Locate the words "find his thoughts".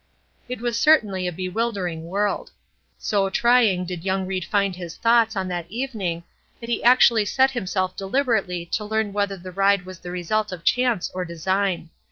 4.45-5.35